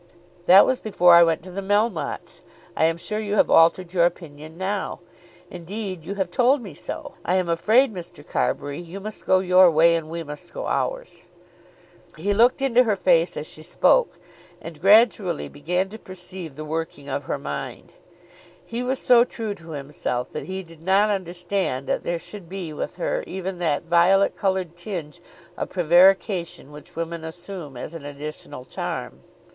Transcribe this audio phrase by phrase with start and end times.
[0.47, 2.41] "That was before I went to the Melmottes.
[2.75, 4.99] I am sure you have altered your opinion now.
[5.51, 7.13] Indeed, you have told me so.
[7.23, 8.27] I am afraid, Mr.
[8.27, 11.25] Carbury, you must go your way, and we must go ours."
[12.17, 14.17] He looked into her face as she spoke,
[14.59, 17.93] and gradually began to perceive the working of her mind.
[18.65, 22.95] He was so true himself that he did not understand that there should be with
[22.95, 25.21] her even that violet coloured tinge
[25.55, 29.19] of prevarication which women assume as an additional charm.